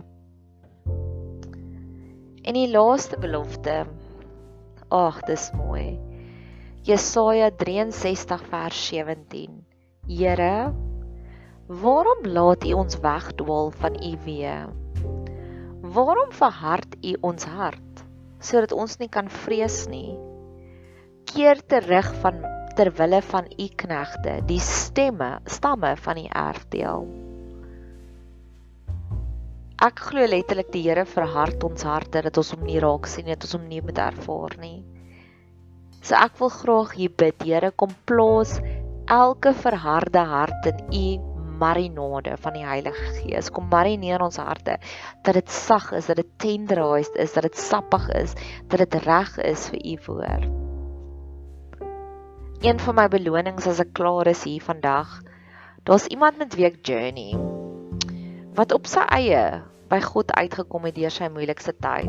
En 2.45 2.53
die 2.53 2.69
laaste 2.69 3.17
belofte. 3.17 3.87
Ag, 4.93 5.21
dis 5.25 5.47
mooi. 5.57 5.97
Jesaja 6.85 7.49
63 7.57 8.43
vers 8.51 8.81
17. 8.91 9.63
Here, 10.05 10.75
waarom 11.67 12.27
laat 12.29 12.65
U 12.65 12.73
ons 12.77 12.99
wegdwaal 13.01 13.71
van 13.81 13.95
U 13.97 14.13
weë? 14.25 14.57
Waarom 15.95 16.33
verhard 16.33 16.97
U 17.01 17.15
ons 17.21 17.45
hart 17.45 18.05
sodat 18.45 18.75
ons 18.77 18.99
nie 19.01 19.09
kan 19.09 19.31
vrees 19.33 19.87
nie? 19.89 20.13
Keer 21.25 21.63
terug 21.65 22.11
van 22.21 22.43
ter 22.77 22.91
wille 22.99 23.23
van 23.25 23.49
U 23.49 23.69
knegte, 23.81 24.43
die 24.45 24.61
stemme, 24.61 25.39
stamme 25.49 25.95
van 25.97 26.21
die 26.21 26.29
erfdeel. 26.29 27.09
Ek 29.85 30.05
glo 30.11 30.27
letterlik 30.29 30.71
die 30.73 30.85
Here 30.85 31.07
verhard 31.09 31.65
ons 31.65 31.83
harte 31.83 32.21
dat 32.27 32.37
ons 32.37 32.53
hom 32.53 32.65
nie 32.69 32.81
raak 32.83 33.09
sien 33.09 33.25
nie, 33.25 33.37
dat 33.39 33.49
ons 33.49 33.57
hom 33.57 33.69
nie 33.69 33.81
moet 33.81 33.99
ervaar 33.99 34.59
nie. 34.61 34.83
So 36.05 36.17
ek 36.21 36.37
wil 36.41 36.53
graag 36.53 36.93
hier 36.99 37.13
bid, 37.17 37.41
Here, 37.41 37.73
kom 37.73 37.95
plaas 38.05 38.59
elke 39.09 39.53
verharde 39.57 40.21
hart 40.29 40.69
in 40.69 40.85
U 40.93 41.34
marinade 41.59 42.37
van 42.41 42.57
die 42.57 42.65
Heilige 42.67 43.11
Gees. 43.19 43.51
Kom 43.55 43.69
marineer 43.71 44.23
ons 44.25 44.41
harte 44.43 44.79
dat 45.25 45.35
dit 45.35 45.51
sag 45.51 45.93
is, 45.97 46.07
dat 46.11 46.21
dit 46.21 46.31
tenderized 46.43 47.17
is, 47.17 47.33
dat 47.37 47.47
dit 47.49 47.59
sappig 47.59 48.09
is, 48.19 48.35
dat 48.69 48.85
dit 48.85 48.95
reg 49.07 49.37
is 49.39 49.69
vir 49.73 49.81
U 49.81 49.97
woord. 50.07 50.49
Een 52.65 52.81
van 52.81 52.97
my 52.97 53.09
belonings 53.13 53.67
as 53.69 53.83
ek 53.83 53.93
klaar 53.97 54.31
is 54.31 54.45
hier 54.49 54.63
vandag, 54.65 55.21
daar's 55.85 56.09
iemand 56.09 56.39
met 56.41 56.55
wie 56.57 56.69
ek 56.71 56.81
journey 56.87 57.35
wat 58.55 58.73
op 58.73 58.87
sy 58.87 59.03
eie 59.13 59.45
by 59.91 59.99
God 60.01 60.31
uitgekom 60.33 60.87
het 60.87 60.95
deur 60.97 61.13
sy 61.13 61.27
moeilikste 61.29 61.75
tyd. 61.83 62.09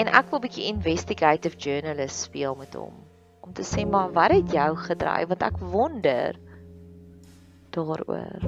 En 0.00 0.08
ek 0.08 0.30
wil 0.30 0.40
'n 0.40 0.46
bietjie 0.48 0.68
investigative 0.72 1.56
journalist 1.60 2.28
speel 2.28 2.56
met 2.56 2.74
hom 2.74 2.96
om 3.42 3.52
te 3.52 3.64
sê 3.66 3.84
maar 3.88 4.12
wat 4.12 4.32
het 4.32 4.52
jou 4.54 4.70
gedryf 4.76 5.28
want 5.28 5.42
ek 5.42 5.58
wonder 5.72 6.38
daaroor. 7.74 8.46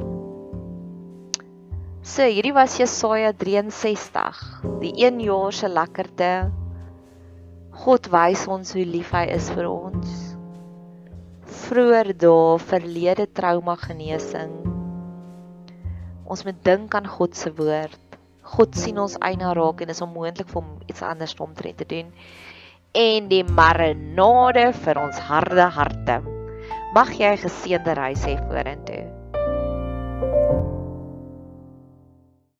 So 2.04 2.26
hierdie 2.28 2.52
was 2.52 2.76
Jesaja 2.76 3.32
63, 3.32 4.42
die 4.84 4.92
1 5.06 5.22
jaar 5.24 5.52
se 5.56 5.70
lekkerte. 5.72 6.32
God 7.84 8.10
wys 8.12 8.44
ons 8.46 8.74
hoe 8.76 8.84
lief 8.86 9.10
hy 9.16 9.24
is 9.34 9.48
vir 9.56 9.70
ons. 9.70 10.20
Vroeër 11.64 12.12
dae 12.20 12.60
verlede 12.60 13.26
trauma 13.32 13.74
genesing 13.80 14.64
Ons 16.24 16.44
moet 16.46 16.60
dink 16.64 16.94
aan 16.96 17.06
God 17.06 17.36
se 17.36 17.52
woord. 17.52 18.00
God 18.54 18.76
sien 18.76 18.98
ons 19.00 19.16
eina 19.24 19.52
raak 19.56 19.82
en 19.84 19.92
is 19.92 20.00
onmoontlik 20.04 20.48
vir 20.48 20.60
hom 20.60 20.70
iets 20.88 21.04
anders 21.04 21.36
omtrent 21.40 21.82
te 21.82 21.88
doen. 21.88 22.12
En 22.96 23.28
die 23.28 23.44
marinade 23.44 24.70
vir 24.84 25.00
ons 25.04 25.20
harde 25.28 25.68
harte. 25.78 26.22
Mag 26.94 27.10
jy 27.18 27.26
'n 27.34 27.40
geseënde 27.42 27.92
reis 27.98 28.22
hê 28.22 28.34
vorentoe. 28.46 29.23